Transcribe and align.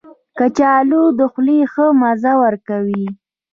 کچالو 0.37 1.03
د 1.17 1.19
خولې 1.31 1.59
ښه 1.71 1.85
مزه 2.01 2.33
ورکوي 2.43 3.05